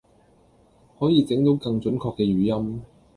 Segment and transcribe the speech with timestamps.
[0.97, 2.25] 可以整到更準確嘅語
[2.63, 2.81] 音